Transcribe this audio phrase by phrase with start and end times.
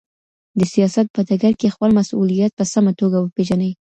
[0.57, 3.71] د سياست په ډګر کي خپل مسؤليت په سمه توګه وپېژنئ.